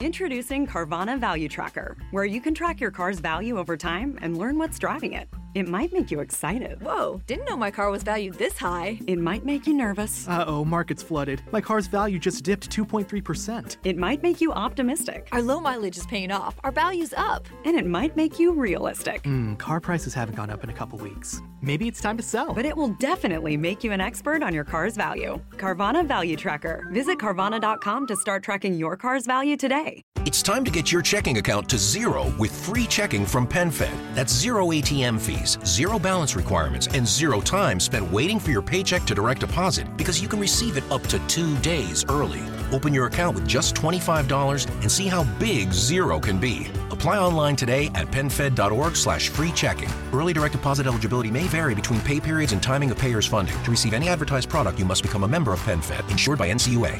Introducing 0.00 0.64
Carvana 0.64 1.18
Value 1.18 1.48
Tracker, 1.48 1.96
where 2.12 2.24
you 2.24 2.40
can 2.40 2.54
track 2.54 2.80
your 2.80 2.92
car's 2.92 3.18
value 3.18 3.58
over 3.58 3.76
time 3.76 4.16
and 4.22 4.38
learn 4.38 4.56
what's 4.56 4.78
driving 4.78 5.14
it. 5.14 5.28
It 5.56 5.66
might 5.66 5.92
make 5.92 6.12
you 6.12 6.20
excited. 6.20 6.80
Whoa, 6.80 7.20
didn't 7.26 7.46
know 7.46 7.56
my 7.56 7.72
car 7.72 7.90
was 7.90 8.04
valued 8.04 8.34
this 8.34 8.56
high. 8.56 9.00
It 9.08 9.18
might 9.18 9.44
make 9.44 9.66
you 9.66 9.74
nervous. 9.74 10.28
Uh 10.28 10.44
oh, 10.46 10.64
market's 10.64 11.02
flooded. 11.02 11.42
My 11.50 11.60
car's 11.60 11.88
value 11.88 12.20
just 12.20 12.44
dipped 12.44 12.70
2.3%. 12.70 13.78
It 13.82 13.96
might 13.96 14.22
make 14.22 14.40
you 14.40 14.52
optimistic. 14.52 15.26
Our 15.32 15.42
low 15.42 15.58
mileage 15.58 15.96
is 15.96 16.06
paying 16.06 16.30
off. 16.30 16.54
Our 16.62 16.70
value's 16.70 17.12
up. 17.16 17.48
And 17.64 17.76
it 17.76 17.84
might 17.84 18.14
make 18.14 18.38
you 18.38 18.52
realistic. 18.52 19.24
Hmm, 19.24 19.56
car 19.56 19.80
prices 19.80 20.14
haven't 20.14 20.36
gone 20.36 20.50
up 20.50 20.62
in 20.62 20.70
a 20.70 20.74
couple 20.74 21.00
weeks. 21.00 21.40
Maybe 21.60 21.88
it's 21.88 22.00
time 22.00 22.16
to 22.16 22.22
sell. 22.22 22.54
But 22.54 22.66
it 22.66 22.76
will 22.76 22.94
definitely 23.00 23.56
make 23.56 23.82
you 23.82 23.92
an 23.92 24.00
expert 24.00 24.42
on 24.42 24.54
your 24.54 24.64
car's 24.64 24.96
value. 24.96 25.40
Carvana 25.52 26.06
Value 26.06 26.36
Tracker. 26.36 26.88
Visit 26.92 27.18
Carvana.com 27.18 28.06
to 28.06 28.16
start 28.16 28.42
tracking 28.42 28.74
your 28.74 28.96
car's 28.96 29.26
value 29.26 29.56
today. 29.56 30.02
It's 30.24 30.42
time 30.42 30.64
to 30.64 30.70
get 30.70 30.92
your 30.92 31.00
checking 31.00 31.38
account 31.38 31.68
to 31.70 31.78
zero 31.78 32.32
with 32.38 32.54
free 32.66 32.86
checking 32.86 33.24
from 33.24 33.46
PenFed. 33.46 34.14
That's 34.14 34.32
zero 34.32 34.66
ATM 34.66 35.18
fees, 35.18 35.58
zero 35.64 35.98
balance 35.98 36.36
requirements, 36.36 36.86
and 36.88 37.06
zero 37.06 37.40
time 37.40 37.80
spent 37.80 38.10
waiting 38.12 38.38
for 38.38 38.50
your 38.50 38.62
paycheck 38.62 39.04
to 39.04 39.14
direct 39.14 39.40
deposit 39.40 39.96
because 39.96 40.20
you 40.20 40.28
can 40.28 40.38
receive 40.38 40.76
it 40.76 40.84
up 40.90 41.02
to 41.04 41.18
two 41.28 41.56
days 41.58 42.04
early. 42.08 42.42
Open 42.72 42.92
your 42.92 43.06
account 43.06 43.34
with 43.34 43.48
just 43.48 43.74
$25 43.74 44.70
and 44.82 44.92
see 44.92 45.06
how 45.06 45.24
big 45.38 45.72
zero 45.72 46.20
can 46.20 46.38
be. 46.38 46.68
Apply 46.98 47.18
online 47.18 47.54
today 47.54 47.92
at 47.94 48.08
PenFed.org 48.08 48.96
slash 48.96 49.28
free 49.28 49.52
checking. 49.52 49.88
Early 50.12 50.32
direct 50.32 50.50
deposit 50.50 50.88
eligibility 50.88 51.30
may 51.30 51.44
vary 51.44 51.72
between 51.72 52.00
pay 52.00 52.18
periods 52.18 52.52
and 52.52 52.60
timing 52.60 52.90
of 52.90 52.98
payer's 52.98 53.24
funding. 53.24 53.54
To 53.62 53.70
receive 53.70 53.94
any 53.94 54.08
advertised 54.08 54.50
product, 54.50 54.80
you 54.80 54.84
must 54.84 55.04
become 55.04 55.22
a 55.22 55.28
member 55.28 55.52
of 55.52 55.60
PenFed, 55.60 56.10
insured 56.10 56.40
by 56.40 56.48
NCUA. 56.48 56.96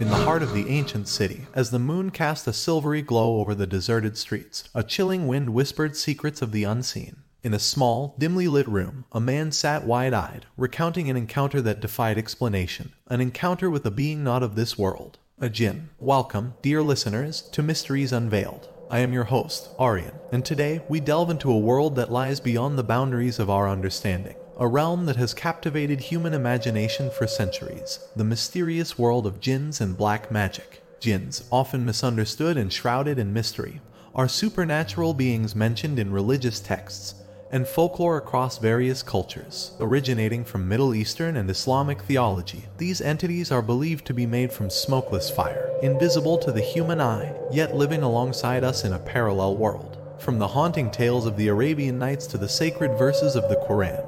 In 0.00 0.08
the 0.08 0.16
heart 0.16 0.42
of 0.42 0.52
the 0.52 0.68
ancient 0.68 1.06
city, 1.06 1.46
as 1.54 1.70
the 1.70 1.78
moon 1.78 2.10
cast 2.10 2.48
a 2.48 2.52
silvery 2.52 3.02
glow 3.02 3.38
over 3.38 3.54
the 3.54 3.68
deserted 3.68 4.18
streets, 4.18 4.68
a 4.74 4.82
chilling 4.82 5.28
wind 5.28 5.50
whispered 5.50 5.96
secrets 5.96 6.42
of 6.42 6.50
the 6.50 6.64
unseen. 6.64 7.18
In 7.44 7.54
a 7.54 7.60
small, 7.60 8.16
dimly 8.18 8.48
lit 8.48 8.66
room, 8.66 9.04
a 9.12 9.20
man 9.20 9.52
sat 9.52 9.84
wide 9.84 10.12
eyed, 10.12 10.46
recounting 10.56 11.08
an 11.08 11.16
encounter 11.16 11.62
that 11.62 11.78
defied 11.78 12.18
explanation, 12.18 12.94
an 13.06 13.20
encounter 13.20 13.70
with 13.70 13.86
a 13.86 13.92
being 13.92 14.24
not 14.24 14.42
of 14.42 14.56
this 14.56 14.76
world, 14.76 15.18
a 15.44 15.50
jinn. 15.50 15.90
Welcome, 15.98 16.54
dear 16.62 16.82
listeners, 16.82 17.42
to 17.52 17.62
Mysteries 17.62 18.14
Unveiled. 18.14 18.66
I 18.88 19.00
am 19.00 19.12
your 19.12 19.24
host, 19.24 19.68
Aryan, 19.78 20.14
and 20.32 20.42
today 20.42 20.80
we 20.88 21.00
delve 21.00 21.28
into 21.28 21.52
a 21.52 21.58
world 21.58 21.96
that 21.96 22.10
lies 22.10 22.40
beyond 22.40 22.78
the 22.78 22.82
boundaries 22.82 23.38
of 23.38 23.50
our 23.50 23.68
understanding 23.68 24.36
a 24.56 24.66
realm 24.66 25.04
that 25.04 25.16
has 25.16 25.34
captivated 25.34 26.00
human 26.00 26.32
imagination 26.32 27.10
for 27.10 27.26
centuries, 27.26 27.98
the 28.16 28.24
mysterious 28.24 28.98
world 28.98 29.26
of 29.26 29.38
jinns 29.38 29.82
and 29.82 29.98
black 29.98 30.30
magic. 30.30 30.82
Jinns, 30.98 31.46
often 31.52 31.84
misunderstood 31.84 32.56
and 32.56 32.72
shrouded 32.72 33.18
in 33.18 33.34
mystery, 33.34 33.82
are 34.14 34.28
supernatural 34.28 35.12
beings 35.12 35.54
mentioned 35.54 35.98
in 35.98 36.10
religious 36.10 36.58
texts 36.58 37.16
and 37.54 37.68
folklore 37.68 38.16
across 38.16 38.58
various 38.58 39.00
cultures. 39.00 39.76
Originating 39.78 40.44
from 40.44 40.68
Middle 40.68 40.92
Eastern 40.92 41.36
and 41.36 41.48
Islamic 41.48 42.02
theology, 42.02 42.64
these 42.78 43.00
entities 43.00 43.52
are 43.52 43.62
believed 43.62 44.04
to 44.06 44.12
be 44.12 44.26
made 44.26 44.52
from 44.52 44.68
smokeless 44.68 45.30
fire, 45.30 45.70
invisible 45.80 46.36
to 46.36 46.50
the 46.50 46.60
human 46.60 47.00
eye, 47.00 47.32
yet 47.52 47.76
living 47.76 48.02
alongside 48.02 48.64
us 48.64 48.84
in 48.84 48.92
a 48.92 48.98
parallel 48.98 49.56
world. 49.56 49.98
From 50.18 50.40
the 50.40 50.48
haunting 50.48 50.90
tales 50.90 51.26
of 51.26 51.36
the 51.36 51.46
Arabian 51.46 51.96
Nights 51.96 52.26
to 52.26 52.38
the 52.38 52.48
sacred 52.48 52.98
verses 52.98 53.36
of 53.36 53.48
the 53.48 53.64
Quran, 53.68 54.04